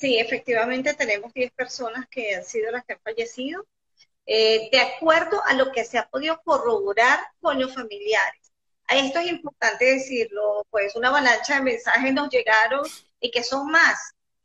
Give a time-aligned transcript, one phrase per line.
[0.00, 3.66] Sí, efectivamente tenemos 10 personas que han sido las que han fallecido,
[4.26, 8.52] eh, de acuerdo a lo que se ha podido corroborar con los familiares.
[8.88, 12.82] Esto es importante decirlo, pues una avalancha de mensajes nos llegaron
[13.20, 13.98] y que son más,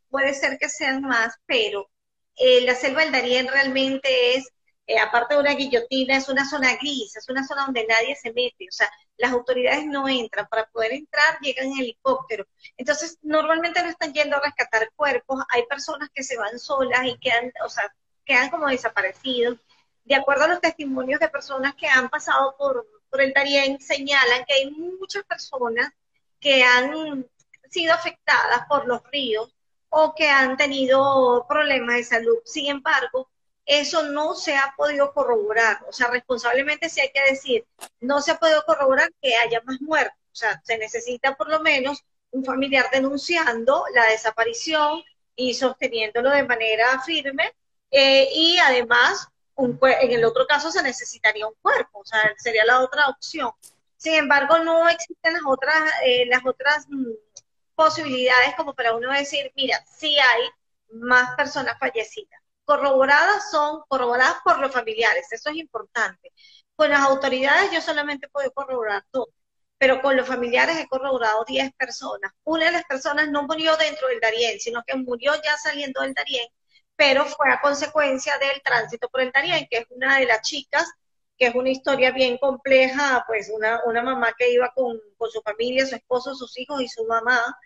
[0.09, 1.89] puede ser que sean más, pero
[2.35, 4.49] eh, la selva del Darién realmente es,
[4.87, 8.31] eh, aparte de una guillotina, es una zona gris, es una zona donde nadie se
[8.33, 12.45] mete, o sea, las autoridades no entran, para poder entrar llegan en helicóptero.
[12.77, 17.17] Entonces, normalmente no están yendo a rescatar cuerpos, hay personas que se van solas y
[17.17, 17.93] quedan, o sea,
[18.25, 19.57] quedan como desaparecidos.
[20.03, 24.45] De acuerdo a los testimonios de personas que han pasado por, por el Darién, señalan
[24.45, 25.91] que hay muchas personas
[26.39, 27.27] que han
[27.71, 29.55] sido afectadas por los ríos
[29.89, 32.37] o que han tenido problemas de salud.
[32.45, 33.29] Sin embargo,
[33.65, 35.79] eso no se ha podido corroborar.
[35.87, 37.65] O sea, responsablemente sí hay que decir,
[37.99, 40.17] no se ha podido corroborar que haya más muertos.
[40.31, 45.03] O sea, se necesita por lo menos un familiar denunciando la desaparición
[45.35, 47.53] y sosteniéndolo de manera firme.
[47.91, 52.65] Eh, y además, un, en el otro caso se necesitaría un cuerpo, o sea, sería
[52.65, 53.51] la otra opción.
[53.97, 57.11] Sin embargo, no existen las otras, eh, las otras mm,
[57.75, 60.41] posibilidades como para uno decir, mira, sí hay
[60.89, 66.31] más personas fallecidas corroboradas son corroboradas por los familiares, eso es importante.
[66.75, 69.27] Con las autoridades yo solamente puedo corroborar dos,
[69.77, 72.31] pero con los familiares he corroborado 10 personas.
[72.43, 76.13] Una de las personas no murió dentro del Darién, sino que murió ya saliendo del
[76.13, 76.47] Darién,
[76.95, 80.91] pero fue a consecuencia del tránsito por el Darién, que es una de las chicas,
[81.37, 85.41] que es una historia bien compleja, pues una, una mamá que iba con, con su
[85.41, 87.57] familia, su esposo, sus hijos y su mamá,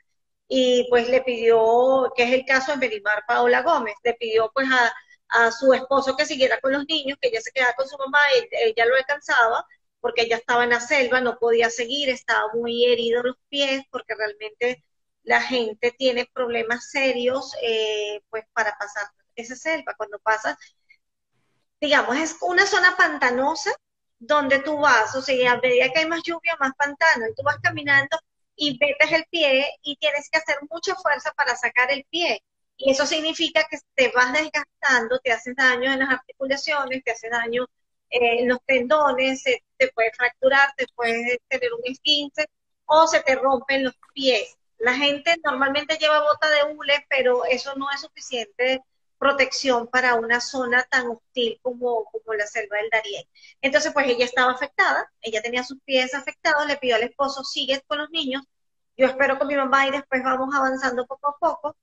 [0.49, 4.67] y pues le pidió, que es el caso de Merimar Paola Gómez, le pidió pues
[4.71, 8.17] a, su esposo que siguiera con los niños, que ella se quedara con su mamá,
[8.51, 9.63] ella lo alcanzaba,
[10.01, 14.15] porque ella estaba en la selva, no podía seguir, estaba muy herido los pies, porque
[14.15, 14.83] realmente
[15.23, 19.93] la gente tiene problemas serios eh, pues para pasar esa selva.
[19.97, 20.57] Cuando pasas,
[21.79, 23.71] digamos, es una zona pantanosa
[24.17, 27.43] donde tú vas, o sea, a medida que hay más lluvia, más pantano, y tú
[27.43, 28.17] vas caminando
[28.59, 32.43] y metes el pie y tienes que hacer mucha fuerza para sacar el pie.
[32.77, 37.29] Y eso significa que te vas desgastando, te haces daño en las articulaciones, te hace
[37.29, 37.65] daño
[38.09, 42.47] eh, en los tendones, te puede fracturar, te puede tener un esguince
[42.85, 44.57] o se te rompen los pies.
[44.77, 48.81] La gente normalmente lleva bota de hule, pero eso no es suficiente
[49.19, 53.25] protección para una zona tan hostil como, como la selva del Darién.
[53.61, 57.81] Entonces, pues ella estaba afectada, ella tenía sus pies afectados, le pidió al esposo, sigue
[57.87, 58.43] con los niños,
[58.97, 61.77] yo espero con mi mamá y después vamos avanzando poco a poco.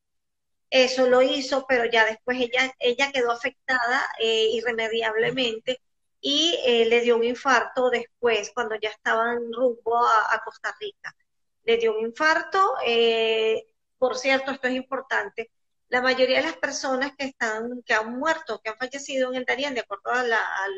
[0.70, 5.80] Eso lo hizo, pero ya después ella, ella quedó afectada eh, irremediablemente
[6.20, 11.14] y eh, le dio un infarto después, cuando ya estaban rumbo a, Costa Rica.
[11.64, 13.66] Le dio un infarto, eh,
[13.98, 15.50] por cierto, esto es importante,
[15.88, 19.44] la mayoría de las personas que están, que han muerto, que han fallecido en el
[19.44, 20.22] Darién, de acuerdo a,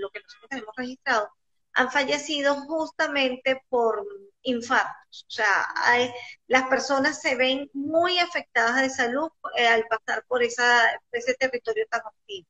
[0.00, 1.30] lo que nosotros tenemos registrado,
[1.72, 4.04] han fallecido justamente por
[4.42, 5.24] infartos.
[5.26, 5.66] O sea,
[6.46, 10.82] las personas se ven muy afectadas de salud eh, al pasar por esa,
[11.12, 12.46] ese territorio tan hostil.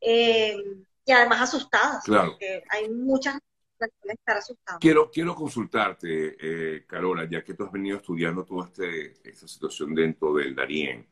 [0.00, 0.56] Eh,
[1.04, 2.30] y además asustadas, claro.
[2.30, 3.38] porque hay muchas
[3.78, 4.80] que estar asustadas.
[4.80, 9.94] Quiero, quiero consultarte, eh, Carola, ya que tú has venido estudiando toda este, esta situación
[9.94, 11.06] dentro del Darién.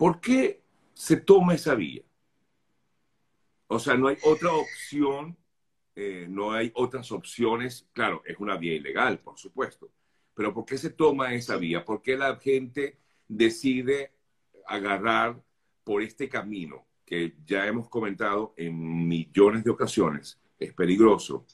[0.00, 0.62] ¿Por qué
[0.94, 2.02] se toma esa vía?
[3.66, 5.36] O sea, no hay otra opción,
[5.94, 7.86] eh, no hay otras opciones.
[7.92, 9.90] Claro, es una vía ilegal, por supuesto.
[10.32, 11.84] Pero ¿por qué se toma esa vía?
[11.84, 12.96] ¿Por qué la gente
[13.28, 14.14] decide
[14.66, 15.38] agarrar
[15.84, 20.40] por este camino que ya hemos comentado en millones de ocasiones?
[20.58, 21.44] Es peligroso,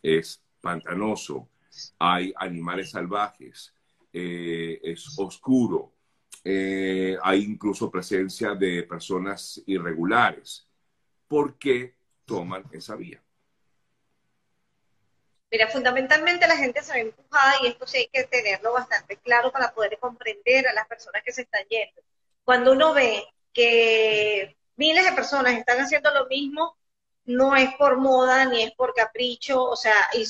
[0.00, 1.48] es pantanoso,
[1.98, 3.74] hay animales salvajes,
[4.12, 5.95] eh, es oscuro,
[6.48, 10.68] eh, hay incluso presencia de personas irregulares.
[11.26, 13.20] ¿Por qué toman esa vía?
[15.50, 19.50] Mira, fundamentalmente la gente se ve empujada y esto sí hay que tenerlo bastante claro
[19.50, 22.00] para poder comprender a las personas que se están yendo.
[22.44, 26.76] Cuando uno ve que miles de personas están haciendo lo mismo,
[27.24, 30.24] no es por moda ni es por capricho, o sea, y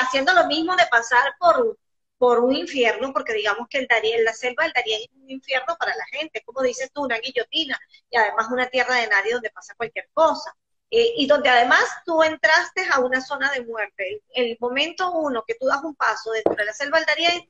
[0.00, 1.76] haciendo lo mismo de pasar por
[2.20, 5.74] por un infierno, porque digamos que el Darién, la selva del Darién es un infierno
[5.78, 7.80] para la gente, como dices tú, una guillotina,
[8.10, 10.54] y además una tierra de nadie donde pasa cualquier cosa.
[10.90, 14.22] Eh, y donde además tú entraste a una zona de muerte.
[14.34, 17.40] El, momento uno que tú das un paso dentro de la selva del Darién,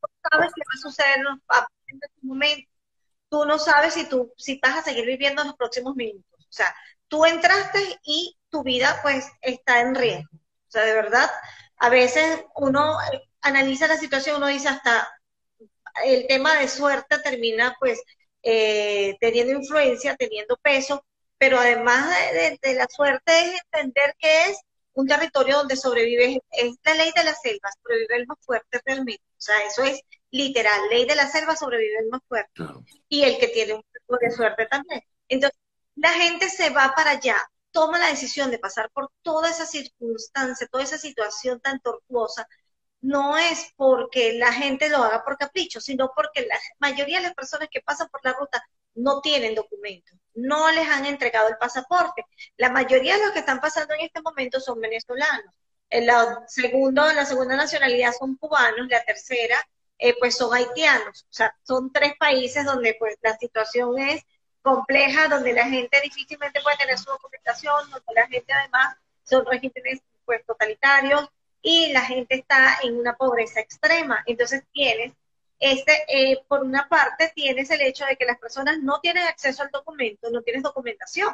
[0.00, 2.70] tú sabes qué va a suceder en ese momento.
[3.28, 6.40] Tú no sabes si tú si vas a seguir viviendo en los próximos minutos.
[6.40, 6.74] O sea,
[7.08, 10.30] tú entraste y tu vida pues está en riesgo.
[10.32, 11.30] O sea, de verdad,
[11.76, 12.96] a veces uno
[13.44, 15.08] analiza la situación, uno dice hasta
[16.04, 18.02] el tema de suerte termina pues
[18.42, 21.04] eh, teniendo influencia, teniendo peso,
[21.38, 24.58] pero además de, la suerte es entender que es
[24.94, 29.24] un territorio donde sobrevive, es la ley de la selva, sobrevive el más fuerte realmente.
[29.30, 30.00] O sea, eso es
[30.30, 32.62] literal, ley de la selva sobrevive el más fuerte.
[33.08, 35.02] Y el que tiene un poco de suerte también.
[35.28, 35.58] Entonces,
[35.96, 37.36] la gente se va para allá,
[37.72, 42.48] toma la decisión de pasar por toda esa circunstancia, toda esa situación tan tortuosa,
[43.04, 47.34] no es porque la gente lo haga por capricho, sino porque la mayoría de las
[47.34, 48.64] personas que pasan por la ruta
[48.94, 52.24] no tienen documentos, no les han entregado el pasaporte.
[52.56, 55.54] La mayoría de los que están pasando en este momento son venezolanos.
[55.90, 59.56] En la, segundo, la segunda nacionalidad son cubanos, la tercera
[59.98, 61.24] eh, pues son haitianos.
[61.24, 64.22] O sea, son tres países donde pues la situación es
[64.62, 70.00] compleja, donde la gente difícilmente puede tener su documentación, donde la gente además son regímenes
[70.24, 71.28] pues totalitarios,
[71.64, 74.22] y la gente está en una pobreza extrema.
[74.26, 75.14] Entonces tienes,
[75.58, 79.62] este, eh, por una parte, tienes el hecho de que las personas no tienen acceso
[79.62, 81.32] al documento, no tienes documentación.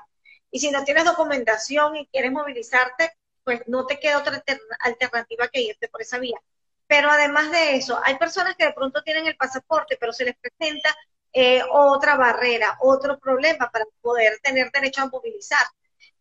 [0.52, 3.12] Y si no tienes documentación y quieres movilizarte,
[3.42, 4.42] pues no te queda otra
[4.80, 6.38] alternativa que irte por esa vía.
[6.86, 10.36] Pero además de eso, hay personas que de pronto tienen el pasaporte, pero se les
[10.36, 10.96] presenta
[11.32, 15.66] eh, otra barrera, otro problema para poder tener derecho a movilizar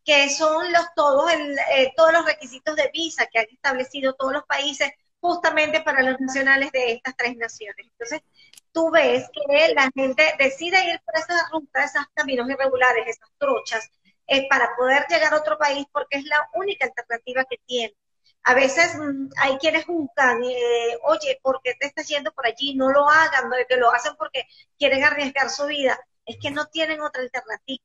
[0.09, 4.43] que son los todos, eh, todos los requisitos de visa que han establecido todos los
[4.45, 7.85] países justamente para los nacionales de estas tres naciones.
[7.91, 8.21] Entonces,
[8.71, 13.87] tú ves que la gente decide ir por esa ruta, esos caminos irregulares, esas trochas,
[14.25, 17.95] eh, para poder llegar a otro país porque es la única alternativa que tiene.
[18.43, 22.73] A veces mm, hay quienes juzgan, eh, oye, ¿por qué te estás yendo por allí?
[22.73, 24.47] No lo hagan, no, que lo hacen porque
[24.79, 25.99] quieren arriesgar su vida.
[26.25, 27.83] Es que no tienen otra alternativa.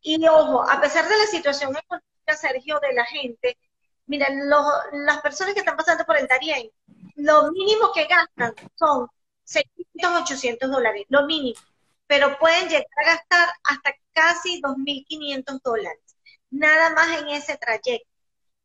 [0.00, 3.58] Y ojo, a pesar de la situación económica, Sergio, de la gente,
[4.06, 6.70] miren, las personas que están pasando por el Darién,
[7.16, 9.08] lo mínimo que gastan son
[9.44, 11.60] 600, 800 dólares, lo mínimo,
[12.06, 16.16] pero pueden llegar a gastar hasta casi 2.500 dólares,
[16.50, 18.08] nada más en ese trayecto.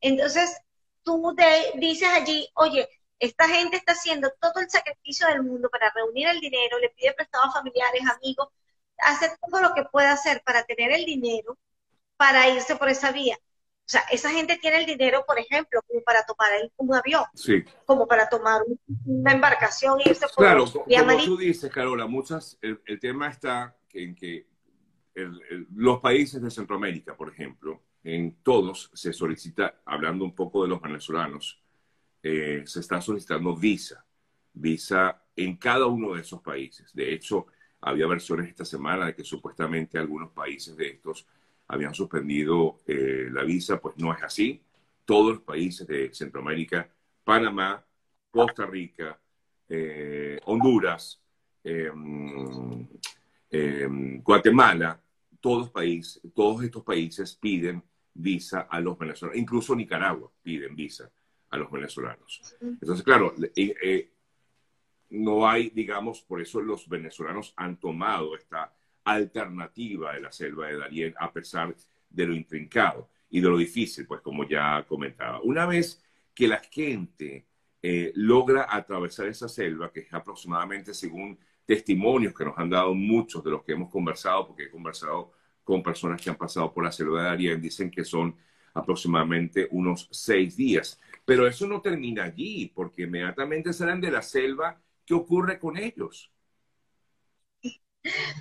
[0.02, 0.58] Entonces,
[1.04, 1.36] tú
[1.76, 2.88] dices allí, oye,
[3.20, 7.14] esta gente está haciendo todo el sacrificio del mundo para reunir el dinero, le pide
[7.14, 8.50] prestado a familiares, amigos,
[9.00, 11.58] hace todo lo que puede hacer para tener el dinero
[12.18, 13.38] para irse por esa vía.
[13.88, 17.24] O sea, esa gente tiene el dinero, por ejemplo, como para tomar un avión,
[17.86, 18.62] como para tomar
[19.06, 24.14] una embarcación e irse por Claro, como tú dices, Carola, muchas, el, tema está en
[24.14, 24.46] que
[25.74, 30.82] los países de Centroamérica, por ejemplo, en todos se solicita, hablando un poco de los
[30.82, 31.64] venezolanos,
[32.22, 34.06] eh, se está solicitando visa,
[34.52, 36.94] visa en cada uno de esos países.
[36.94, 37.48] De hecho,
[37.90, 41.26] había versiones esta semana de que supuestamente algunos países de estos
[41.68, 44.62] habían suspendido eh, la visa, pues no es así.
[45.06, 46.90] Todos los países de Centroamérica,
[47.24, 47.84] Panamá,
[48.30, 49.20] Costa Rica,
[49.70, 51.22] eh, Honduras,
[51.64, 52.88] em,
[53.50, 55.00] em, Guatemala,
[55.40, 61.10] todos, países, todos estos países piden visa a los venezolanos, incluso Nicaragua piden visa
[61.50, 62.56] a los venezolanos.
[62.60, 64.12] Entonces, claro, eh,
[65.10, 68.74] no hay, digamos, por eso los venezolanos han tomado esta
[69.04, 71.76] alternativa de la selva de Darién a pesar
[72.10, 75.42] de lo intrincado y de lo difícil, pues como ya comentaba.
[75.42, 77.46] Una vez que la gente
[77.82, 83.44] eh, logra atravesar esa selva, que es aproximadamente según testimonios que nos han dado muchos
[83.44, 85.32] de los que hemos conversado, porque he conversado
[85.64, 88.36] con personas que han pasado por la selva de Darién, dicen que son
[88.74, 91.00] aproximadamente unos seis días.
[91.26, 96.30] Pero eso no termina allí, porque inmediatamente salen de la selva ¿Qué ocurre con ellos?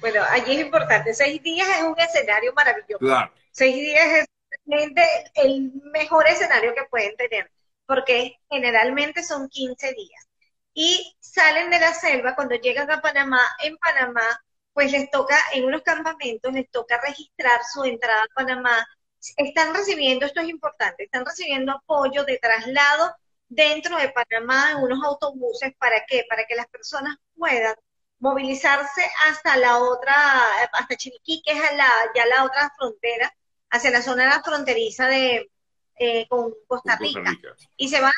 [0.01, 1.15] Bueno, allí es importante.
[1.15, 2.99] Seis días es un escenario maravilloso.
[2.99, 3.33] Claro.
[3.53, 4.27] Seis días es
[5.35, 7.53] el mejor escenario que pueden tener,
[7.87, 10.29] porque generalmente son 15 días.
[10.75, 13.41] Y salen de la selva cuando llegan a Panamá.
[13.63, 14.27] En Panamá,
[14.73, 18.85] pues les toca, en unos campamentos, les toca registrar su entrada a Panamá.
[19.37, 23.15] Están recibiendo, esto es importante, están recibiendo apoyo de traslado
[23.49, 25.73] dentro de Panamá en unos autobuses.
[25.79, 26.25] ¿Para qué?
[26.29, 27.75] Para que las personas puedan
[28.19, 30.15] movilizarse hasta la otra,
[30.73, 33.33] hasta Chiriquí, que es la, ya la otra frontera,
[33.71, 35.51] hacia la zona fronteriza de
[35.99, 37.35] eh, con Costa Rica.
[37.77, 38.13] Y se van,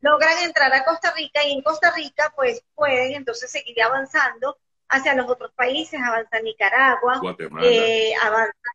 [0.00, 5.14] logran entrar a Costa Rica y en Costa Rica pues pueden entonces seguir avanzando hacia
[5.14, 8.70] los otros países, avanza Nicaragua, Guatemala, eh, avanza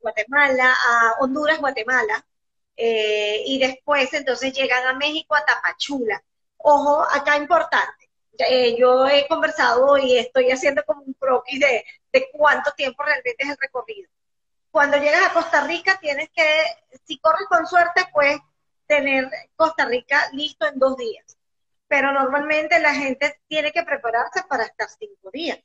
[0.00, 2.24] Guatemala, a Honduras, Guatemala,
[2.78, 6.22] eh, y después entonces llegan a México, a Tapachula.
[6.58, 8.10] Ojo, acá importante.
[8.38, 13.36] Eh, yo he conversado y estoy haciendo como un croquis de, de cuánto tiempo realmente
[13.44, 14.10] es el recorrido.
[14.70, 16.44] Cuando llegas a Costa Rica tienes que,
[17.06, 18.38] si corres con suerte, puedes
[18.86, 21.38] tener Costa Rica listo en dos días.
[21.88, 25.58] Pero normalmente la gente tiene que prepararse para estar cinco días.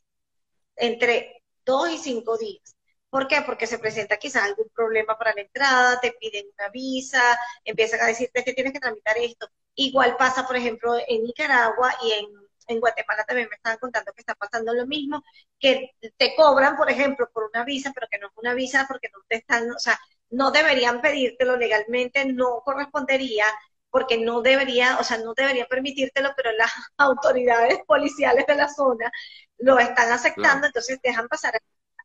[0.75, 2.75] entre dos y cinco días.
[3.13, 3.43] ¿Por qué?
[3.45, 7.21] Porque se presenta quizás algún problema para la entrada, te piden una visa,
[7.63, 9.47] empiezan a decirte que tienes que tramitar esto.
[9.75, 12.25] Igual pasa, por ejemplo, en Nicaragua y en,
[12.67, 15.23] en Guatemala también me estaban contando que está pasando lo mismo,
[15.59, 19.09] que te cobran, por ejemplo, por una visa, pero que no es una visa porque
[19.13, 19.99] no te están, o sea,
[20.31, 23.45] no deberían pedírtelo legalmente, no correspondería
[23.91, 29.11] porque no debería, o sea, no debería permitírtelo, pero las autoridades policiales de la zona
[29.59, 31.53] lo están aceptando, entonces dejan pasar,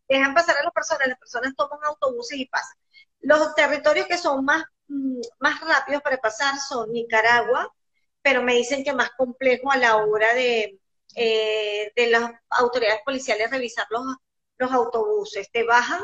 [0.08, 2.76] dejan pasar a las personas, las personas toman autobuses y pasan.
[3.20, 7.72] Los territorios que son más, mm, más rápidos para pasar son Nicaragua,
[8.22, 10.78] pero me dicen que más complejo a la hora de,
[11.14, 14.02] eh, de las autoridades policiales revisar los,
[14.58, 15.50] los autobuses.
[15.50, 16.02] Te bajan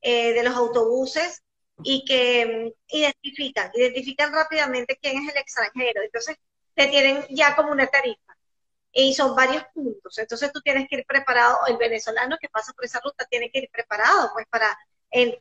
[0.00, 1.42] eh, de los autobuses
[1.82, 6.02] y que mm, identifican, identifican rápidamente quién es el extranjero.
[6.02, 6.36] Entonces,
[6.74, 8.31] te tienen ya como una tarifa.
[8.92, 10.18] Y son varios puntos.
[10.18, 13.60] Entonces, tú tienes que ir preparado, el venezolano que pasa por esa ruta tiene que
[13.60, 14.78] ir preparado, pues, para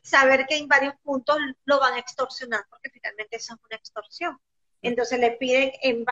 [0.04, 4.40] saber que en varios puntos lo van a extorsionar, porque finalmente eso es una extorsión.
[4.82, 6.06] Entonces, le piden, en,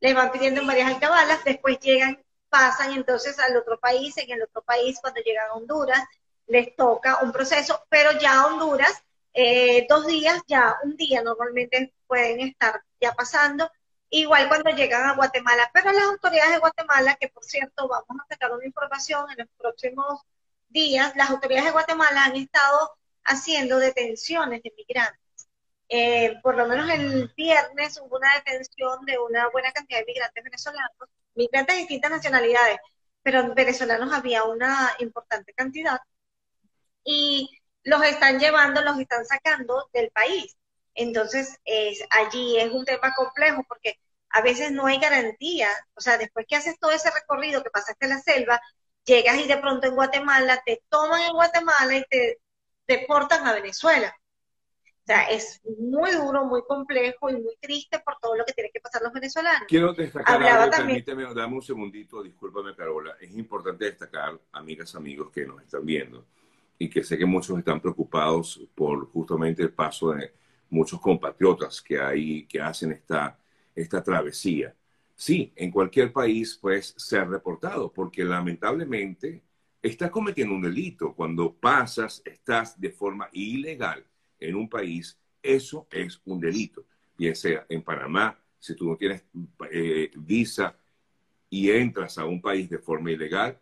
[0.00, 4.42] le van pidiendo en varias alcabalas, después llegan, pasan entonces al otro país, en el
[4.42, 6.02] otro país, cuando llegan a Honduras,
[6.46, 9.02] les toca un proceso, pero ya a Honduras
[9.38, 13.70] eh, dos días, ya un día normalmente pueden estar ya pasando,
[14.10, 18.26] igual cuando llegan a Guatemala, pero las autoridades de Guatemala, que por cierto vamos a
[18.28, 20.20] sacar una información en los próximos
[20.68, 25.48] días, las autoridades de Guatemala han estado haciendo detenciones de migrantes.
[25.88, 30.44] Eh, por lo menos el viernes hubo una detención de una buena cantidad de migrantes
[30.44, 30.92] venezolanos,
[31.34, 32.78] migrantes de distintas nacionalidades,
[33.22, 36.00] pero venezolanos había una importante cantidad.
[37.04, 37.50] Y
[37.84, 40.56] los están llevando, los están sacando del país.
[40.96, 43.98] Entonces, es, allí es un tema complejo porque
[44.30, 45.68] a veces no hay garantía.
[45.94, 48.60] O sea, después que haces todo ese recorrido que pasaste la selva,
[49.04, 52.40] llegas y de pronto en Guatemala, te toman en Guatemala y te
[52.88, 54.14] deportan a Venezuela.
[54.84, 58.72] O sea, es muy duro, muy complejo y muy triste por todo lo que tienen
[58.72, 59.68] que pasar los venezolanos.
[59.68, 65.46] Quiero destacar algo, permíteme, dame un segundito, discúlpame Carola, es importante destacar, amigas, amigos que
[65.46, 66.26] nos están viendo,
[66.76, 70.34] y que sé que muchos están preocupados por justamente el paso de
[70.70, 73.38] muchos compatriotas que, hay, que hacen esta,
[73.74, 74.74] esta travesía.
[75.14, 79.42] Sí, en cualquier país puede ser reportado, porque lamentablemente
[79.82, 81.14] estás cometiendo un delito.
[81.14, 84.04] Cuando pasas, estás de forma ilegal
[84.38, 86.84] en un país, eso es un delito.
[87.16, 89.24] Bien sea en Panamá, si tú no tienes
[89.70, 90.76] eh, visa
[91.48, 93.58] y entras a un país de forma ilegal,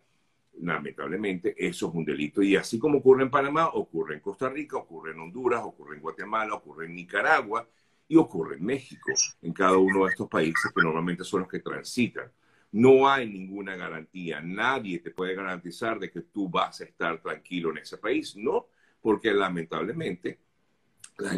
[0.61, 2.41] lamentablemente eso es un delito.
[2.41, 6.01] Y así como ocurre en Panamá, ocurre en Costa Rica, ocurre en Honduras, ocurre en
[6.01, 7.67] Guatemala, ocurre en Nicaragua
[8.07, 11.59] y ocurre en México, en cada uno de estos países que normalmente son los que
[11.59, 12.31] transitan.
[12.71, 17.71] No hay ninguna garantía, nadie te puede garantizar de que tú vas a estar tranquilo
[17.71, 18.67] en ese país, no,
[19.01, 20.39] porque lamentablemente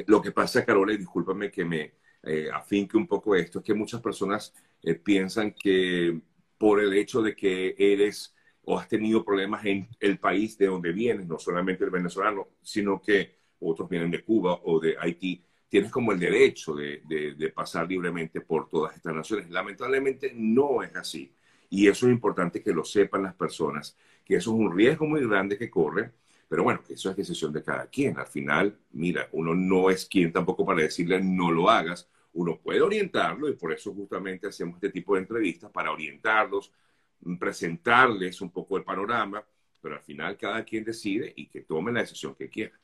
[0.08, 1.94] lo que pasa, Carola, y discúlpame que me
[2.24, 6.20] eh, afinque un poco esto, es que muchas personas eh, piensan que
[6.58, 8.36] por el hecho de que eres
[8.70, 13.02] o has tenido problemas en el país de donde vienes, no solamente el venezolano, sino
[13.02, 17.88] que otros vienen de Cuba o de Haití, tienes como el derecho de, de, pasar
[17.88, 19.50] libremente por todas estas naciones.
[19.50, 21.32] Lamentablemente no es así.
[21.70, 23.96] Y eso es importante que lo sepan las personas,
[24.26, 26.12] que eso es un riesgo muy grande que corren,
[26.50, 28.20] pero bueno, eso es decisión de cada quien.
[28.20, 32.82] Al final, mira, uno no es quien tampoco para decirle no lo hagas, uno puede
[32.82, 36.74] orientarlo y por eso justamente hacemos este tipo de entrevistas para orientarlos,
[37.40, 39.46] presentarles un poco el panorama,
[39.82, 42.78] pero al final cada quien decide y que tome la decisión que quiera.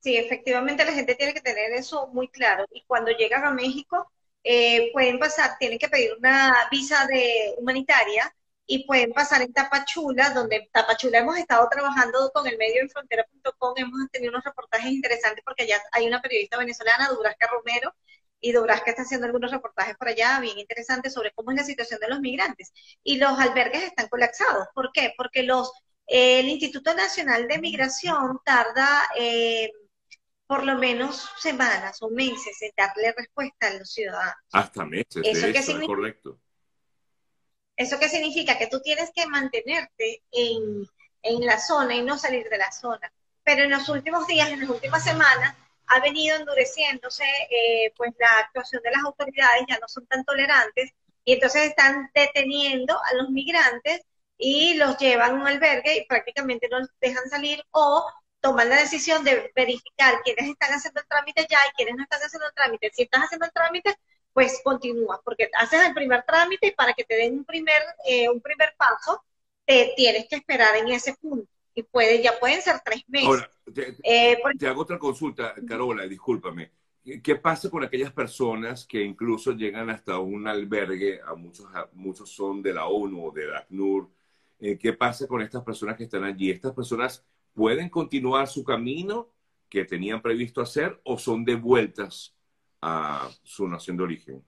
[0.00, 2.64] Sí, efectivamente la gente tiene que tener eso muy claro.
[2.70, 4.10] Y cuando llegan a México,
[4.42, 8.34] eh, pueden pasar, tienen que pedir una visa de humanitaria
[8.66, 12.88] y pueden pasar en Tapachula, donde en Tapachula hemos estado trabajando con el medio en
[12.88, 17.94] frontera.com, hemos tenido unos reportajes interesantes porque allá hay una periodista venezolana, Durasca Romero,
[18.40, 22.00] y Dubrasca está haciendo algunos reportajes por allá bien interesantes sobre cómo es la situación
[22.00, 22.72] de los migrantes.
[23.02, 24.68] Y los albergues están colapsados.
[24.74, 25.12] ¿Por qué?
[25.16, 25.72] Porque los,
[26.06, 29.70] el Instituto Nacional de Migración tarda eh,
[30.46, 34.34] por lo menos semanas o meses en darle respuesta a los ciudadanos.
[34.52, 36.40] Hasta meses, ¿Eso qué es correcto.
[37.76, 38.58] ¿Eso qué significa?
[38.58, 40.86] Que tú tienes que mantenerte en,
[41.22, 43.12] en la zona y no salir de la zona.
[43.42, 45.56] Pero en los últimos días, en las últimas semanas,
[45.90, 50.92] ha venido endureciéndose, eh, pues la actuación de las autoridades ya no son tan tolerantes
[51.24, 54.00] y entonces están deteniendo a los migrantes
[54.38, 58.06] y los llevan a un albergue y prácticamente no los dejan salir o
[58.40, 62.20] toman la decisión de verificar quiénes están haciendo el trámite ya y quiénes no están
[62.22, 62.90] haciendo el trámite.
[62.94, 63.94] Si estás haciendo el trámite,
[64.32, 68.28] pues continúa, porque haces el primer trámite y para que te den un primer, eh,
[68.28, 69.22] un primer paso,
[69.66, 71.50] te tienes que esperar en ese punto.
[71.74, 73.28] Y puede, ya pueden ser tres meses.
[73.28, 76.72] Ahora, te, eh, te hago otra consulta, Carola, discúlpame.
[77.22, 81.20] ¿Qué pasa con aquellas personas que incluso llegan hasta un albergue?
[81.26, 84.10] A muchos, muchos son de la ONU o de la ACNUR.
[84.58, 86.50] Eh, ¿Qué pasa con estas personas que están allí?
[86.50, 87.24] ¿Estas personas
[87.54, 89.32] pueden continuar su camino
[89.68, 92.34] que tenían previsto hacer o son devueltas
[92.82, 94.44] a su nación de origen?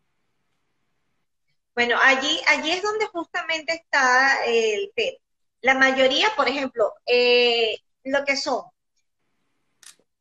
[1.75, 5.22] Bueno, allí, allí es donde justamente está el tema.
[5.63, 8.65] La mayoría, por ejemplo, eh, lo que son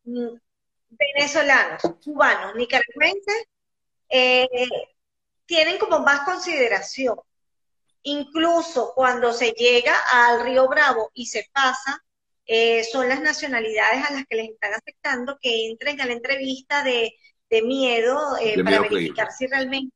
[0.06, 0.36] mm,
[0.90, 3.46] venezolanos, cubanos, nicaragüenses,
[4.10, 4.48] eh,
[5.46, 7.16] tienen como más consideración.
[8.04, 12.04] Incluso cuando se llega al Río Bravo y se pasa,
[12.46, 16.84] eh, son las nacionalidades a las que les están afectando que entren a la entrevista
[16.84, 17.14] de,
[17.64, 19.94] miedo eh, para verificar si realmente,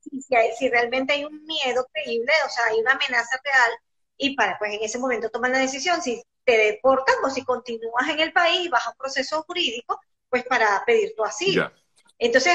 [0.00, 3.70] si, hay, si realmente hay un miedo creíble, o sea, hay una amenaza real,
[4.16, 8.08] y para, pues en ese momento toman la decisión si te deportan o si continúas
[8.08, 11.70] en el país y vas a un proceso jurídico, pues para pedir tu asilo.
[12.18, 12.54] Entonces,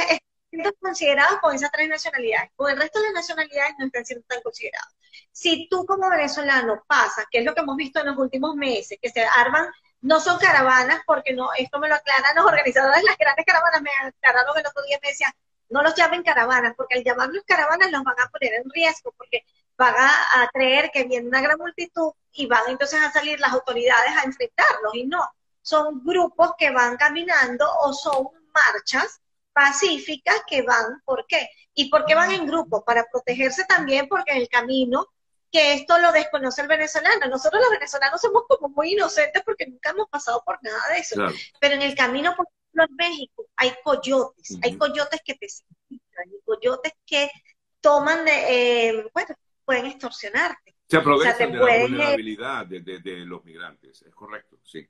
[0.51, 2.51] están considerados con esas tres nacionalidades.
[2.55, 4.93] Con el resto de las nacionalidades no están siendo tan considerados.
[5.31, 8.97] Si tú como venezolano pasas, que es lo que hemos visto en los últimos meses,
[9.01, 9.67] que se arman,
[10.01, 13.81] no son caravanas, porque no, esto me lo aclaran los organizadores de las grandes caravanas,
[13.81, 15.31] me aclararon el otro día, me decían,
[15.69, 19.43] no los llamen caravanas, porque al llamarlos caravanas los van a poner en riesgo, porque
[19.79, 24.11] van a, creer que viene una gran multitud y van entonces a salir las autoridades
[24.17, 25.23] a enfrentarlos, y no,
[25.61, 29.21] son grupos que van caminando o son marchas
[29.53, 31.49] pacíficas que van, ¿por qué?
[31.73, 32.83] ¿Y por qué van en grupo?
[32.83, 35.07] Para protegerse también porque en el camino,
[35.49, 39.91] que esto lo desconoce el venezolano, nosotros los venezolanos somos como muy inocentes porque nunca
[39.91, 41.15] hemos pasado por nada de eso,
[41.61, 46.01] pero en el camino, por ejemplo, en México hay coyotes, hay coyotes que te siguen,
[46.17, 47.31] hay coyotes que
[47.79, 49.35] toman, de, eh, bueno,
[49.69, 50.75] pueden extorsionarte.
[50.87, 54.89] Se aprovechan de la vulnerabilidad de, los migrantes, es correcto, sí.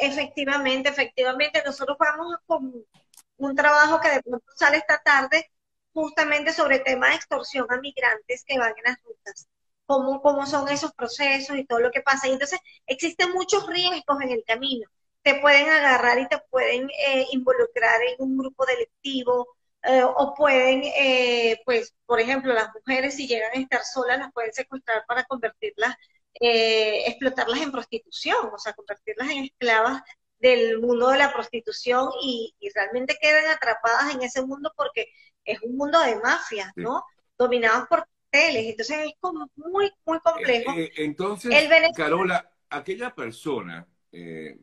[0.00, 2.72] Efectivamente, efectivamente, nosotros vamos con
[3.38, 5.50] un trabajo que de pronto sale esta tarde
[5.92, 9.48] justamente sobre el tema de extorsión a migrantes que van en las rutas,
[9.84, 12.28] cómo, cómo son esos procesos y todo lo que pasa.
[12.28, 14.88] Y entonces existen muchos riesgos en el camino.
[15.22, 20.82] Te pueden agarrar y te pueden eh, involucrar en un grupo delictivo, eh, o pueden,
[20.84, 25.24] eh, pues, por ejemplo, las mujeres si llegan a estar solas, las pueden secuestrar para
[25.24, 25.94] convertirlas,
[26.32, 30.02] explotarlas en prostitución, o sea, convertirlas en esclavas
[30.44, 35.08] del mundo de la prostitución y, realmente quedan atrapadas en ese mundo porque
[35.44, 37.04] es un mundo de mafias, ¿no?
[37.38, 40.72] Dominados por teles, entonces es como muy, muy complejo.
[40.72, 41.54] Eh, eh, entonces,
[41.96, 44.58] Carola, aquella persona eh,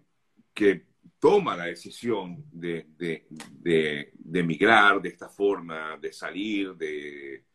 [0.54, 0.86] que
[1.22, 7.46] toma la decisión de, de, de, de emigrar de esta forma, de salir, de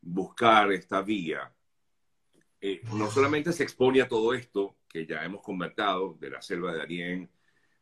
[0.00, 1.52] buscar esta vía,
[2.94, 6.82] no solamente se expone a todo esto que ya hemos comentado de la selva de
[6.82, 7.30] Arién,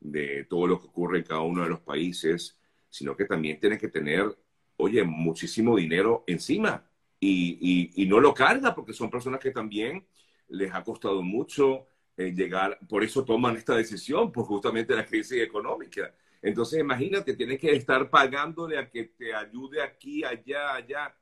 [0.00, 2.58] de todo lo que ocurre en cada uno de los países,
[2.90, 4.36] sino que también tiene que tener,
[4.76, 6.84] oye, muchísimo dinero encima.
[7.20, 10.06] Y, y, no lo carga porque son personas que también
[10.48, 15.42] les ha costado mucho eh, llegar, por eso toman esta decisión, por justamente la crisis
[15.42, 16.14] económica.
[16.42, 21.16] Entonces, imagínate, tienes que estar pagándole a que te ayude aquí, allá, allá.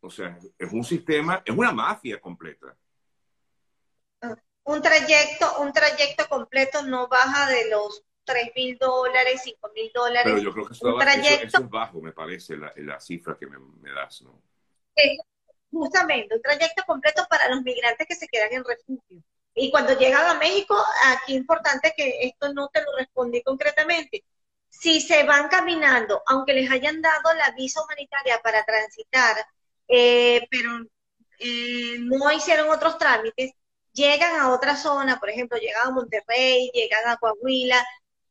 [0.00, 2.76] O sea, es un sistema, es una mafia completa
[4.64, 10.22] un trayecto, un trayecto completo no baja de los 3 mil dólares, 5 mil dólares.
[10.24, 13.58] Pero yo creo que eso, trayecto, es bajo, me parece, la, cifra que me,
[13.90, 14.40] das, ¿no?
[15.70, 19.22] justamente, un trayecto completo para los migrantes que se quedan en refugio.
[19.54, 24.24] Y cuando llegan a México, aquí es importante que esto no te lo respondí concretamente.
[24.68, 29.36] Si se van caminando, aunque les hayan dado la visa humanitaria para transitar,
[29.88, 30.70] eh, pero
[31.38, 33.52] eh, no hicieron otros trámites,
[33.92, 37.84] llegan a otra zona, por ejemplo, llegan a Monterrey, llegan a Coahuila,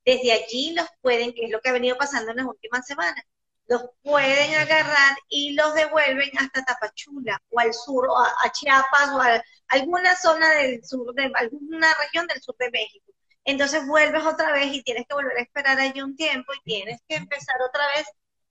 [0.05, 3.23] desde allí los pueden, que es lo que ha venido pasando en las últimas semanas,
[3.71, 9.21] los pueden agarrar y los devuelven hasta Tapachula o al sur, o a, Chiapas o
[9.21, 13.13] a alguna zona del sur, de alguna región del sur de México.
[13.45, 16.99] Entonces vuelves otra vez y tienes que volver a esperar allí un tiempo y tienes
[17.07, 18.05] que empezar otra vez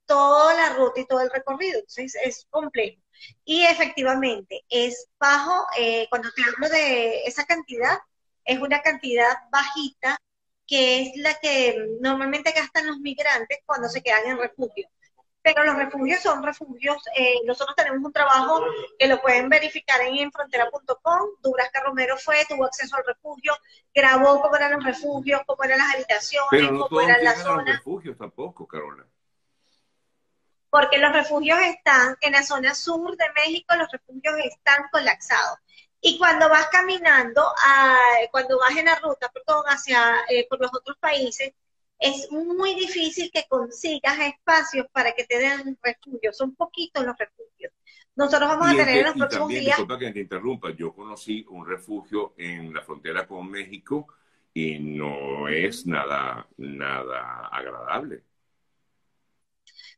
[0.07, 1.79] toda la ruta y todo el recorrido.
[1.79, 2.99] Entonces es complejo.
[3.45, 7.99] Y efectivamente, es bajo, eh, cuando te hablo de esa cantidad,
[8.43, 10.17] es una cantidad bajita
[10.65, 14.89] que es la que normalmente gastan los migrantes cuando se quedan en refugio.
[15.43, 18.63] Pero los refugios son refugios, eh, nosotros tenemos un trabajo
[18.99, 23.53] que lo pueden verificar en enfrontera.com, Dubrasca Romero fue, tuvo acceso al refugio,
[23.93, 27.77] grabó cómo eran los refugios, cómo eran las habitaciones, cómo eran las zonas.
[27.77, 29.05] refugios tampoco, Carola
[30.71, 35.59] porque los refugios están en la zona sur de México, los refugios están colapsados.
[35.99, 37.97] Y cuando vas caminando, a,
[38.31, 41.53] cuando vas en la ruta, perdón, hacia eh, por los otros países,
[42.01, 46.33] es muy difícil que consigas espacios para que te den refugio.
[46.33, 47.71] Son poquitos los refugios.
[48.15, 49.77] Nosotros vamos a tener en los próximos también, días.
[49.77, 54.07] Disculpa que te interrumpa, yo conocí un refugio en la frontera con México
[54.53, 58.23] y no es nada, nada agradable.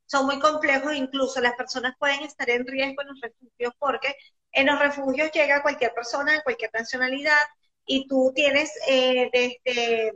[0.06, 4.16] Son muy complejos, incluso las personas pueden estar en riesgo en los refugios porque
[4.52, 7.40] en los refugios llega cualquier persona de cualquier nacionalidad
[7.86, 10.14] y tú tienes eh, desde,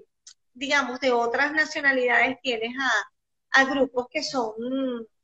[0.58, 4.54] digamos, de otras nacionalidades, tienes a, a grupos que son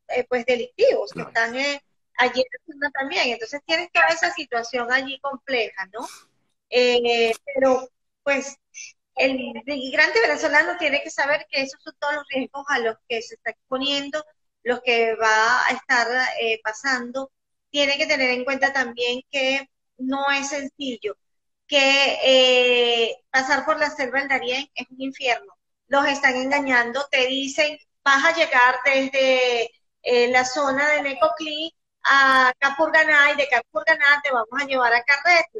[0.08, 1.82] eh, pues delictivos, que están eh,
[2.18, 3.30] allí en la también.
[3.30, 6.08] Entonces tienes toda esa situación allí compleja, ¿no?
[6.70, 7.90] Eh, pero
[8.24, 8.56] pues
[9.16, 13.22] el migrante venezolano tiene que saber que esos son todos los riesgos a los que
[13.22, 14.24] se está exponiendo,
[14.64, 16.08] los que va a estar
[16.42, 17.32] eh, pasando.
[17.70, 19.68] Tiene que tener en cuenta también que
[19.98, 21.16] no es sencillo,
[21.74, 25.54] que eh, pasar por la selva del Darién es un infierno.
[25.88, 29.72] Los están engañando, te dicen, vas a llegar desde
[30.04, 35.04] eh, la zona de Necoclí a Capurganá y de Capurganá te vamos a llevar a
[35.04, 35.60] Carreto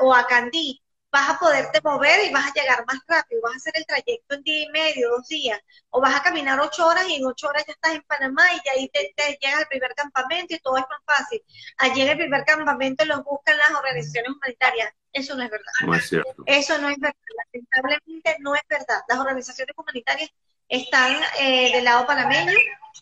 [0.00, 0.82] o a Candí
[1.12, 4.34] vas a poderte mover y vas a llegar más rápido, vas a hacer el trayecto
[4.34, 7.48] en día y medio, dos días, o vas a caminar ocho horas y en ocho
[7.48, 10.84] horas ya estás en Panamá y ahí te, llegas al primer campamento y todo es
[10.88, 11.42] más fácil.
[11.78, 14.92] Allí en el primer campamento los buscan las organizaciones humanitarias.
[15.12, 15.72] Eso no es verdad.
[15.86, 16.42] No es cierto.
[16.46, 17.16] Eso no es verdad.
[17.52, 19.02] Lamentablemente no es verdad.
[19.08, 20.30] Las organizaciones humanitarias
[20.68, 22.52] están eh, del lado panameño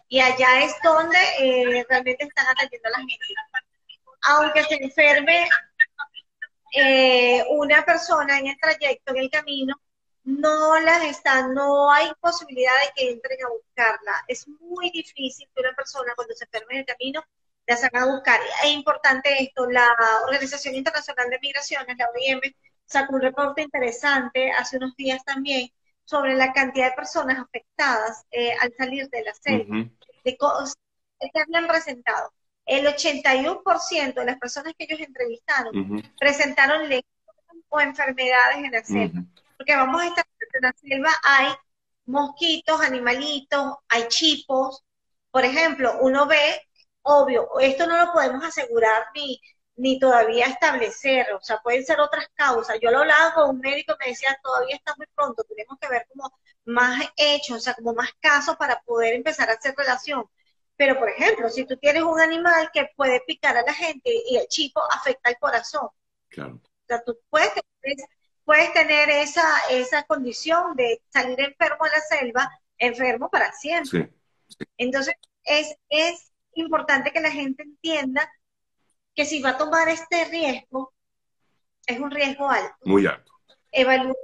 [0.09, 3.27] y allá es donde eh, realmente están atendiendo a la gente.
[4.23, 5.49] Aunque se enferme
[6.73, 9.81] eh, una persona en el trayecto, en el camino,
[10.25, 14.25] no las están, no hay posibilidad de que entren a buscarla.
[14.29, 17.25] Es muy difícil que una persona cuando se enferme en el camino
[17.71, 18.41] la salga a buscar.
[18.65, 19.87] Es importante esto, la
[20.27, 22.41] Organización Internacional de Migraciones, la OIM,
[22.85, 25.71] sacó un reporte interesante hace unos días también
[26.05, 29.89] sobre la cantidad de personas afectadas eh, al salir de la selva,
[30.25, 30.75] de cosas
[31.21, 32.33] que habían presentado
[32.67, 37.07] el 81% de las personas que ellos entrevistaron presentaron lesiones
[37.69, 39.23] o enfermedades en la selva.
[39.57, 41.53] Porque vamos a estar en la selva, hay
[42.07, 44.83] mosquitos, animalitos, hay chipos.
[45.31, 46.67] Por ejemplo, uno ve,
[47.11, 49.41] obvio, esto no lo podemos asegurar ni,
[49.77, 52.79] ni todavía establecer, o sea, pueden ser otras causas.
[52.81, 56.07] Yo lo hablaba con un médico, me decía, todavía está muy pronto, tenemos que ver
[56.09, 56.33] como
[56.67, 60.25] más hechos, o sea, como más casos para poder empezar a hacer relación.
[60.77, 64.37] Pero, por ejemplo, si tú tienes un animal que puede picar a la gente y
[64.37, 65.89] el chico afecta el corazón.
[66.29, 66.55] Claro.
[66.55, 67.97] O sea, tú puedes tener,
[68.45, 74.13] puedes tener esa, esa condición de salir enfermo en la selva, enfermo para siempre.
[74.77, 76.30] Entonces, es, es
[76.61, 78.31] importante que la gente entienda
[79.15, 80.93] que si va a tomar este riesgo,
[81.87, 82.77] es un riesgo alto.
[82.85, 83.33] Muy alto.
[83.71, 84.17] Evalúe,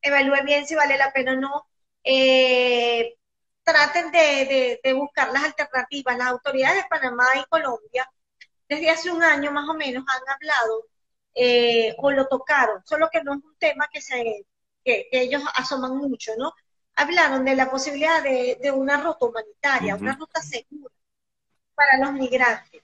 [0.00, 1.66] evalúe bien si vale la pena o no.
[2.02, 3.16] Eh,
[3.62, 6.18] traten de, buscar las alternativas.
[6.18, 8.10] Las autoridades de Panamá y Colombia,
[8.68, 10.86] desde hace un año más o menos, han hablado
[11.34, 14.46] eh, o lo tocaron, solo que no es un tema que, se,
[14.84, 16.52] que, ellos asoman mucho, ¿no?
[16.96, 20.94] Hablaron de la posibilidad de, una ruta humanitaria, una ruta segura
[21.74, 22.82] para los migrantes.